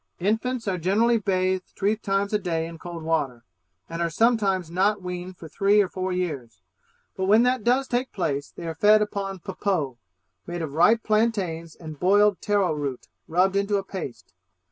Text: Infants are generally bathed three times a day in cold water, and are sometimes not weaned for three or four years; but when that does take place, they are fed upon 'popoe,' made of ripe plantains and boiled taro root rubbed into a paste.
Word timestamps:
Infants 0.17 0.67
are 0.67 0.79
generally 0.79 1.19
bathed 1.19 1.67
three 1.75 1.95
times 1.95 2.33
a 2.33 2.39
day 2.39 2.65
in 2.65 2.79
cold 2.79 3.03
water, 3.03 3.43
and 3.87 4.01
are 4.01 4.09
sometimes 4.09 4.71
not 4.71 4.99
weaned 5.03 5.37
for 5.37 5.47
three 5.47 5.79
or 5.79 5.87
four 5.87 6.11
years; 6.11 6.63
but 7.15 7.25
when 7.25 7.43
that 7.43 7.63
does 7.63 7.87
take 7.87 8.11
place, 8.11 8.49
they 8.49 8.65
are 8.65 8.73
fed 8.73 9.03
upon 9.03 9.37
'popoe,' 9.37 9.99
made 10.47 10.63
of 10.63 10.73
ripe 10.73 11.03
plantains 11.03 11.75
and 11.75 11.99
boiled 11.99 12.41
taro 12.41 12.73
root 12.73 13.09
rubbed 13.27 13.55
into 13.55 13.77
a 13.77 13.83
paste. 13.83 14.33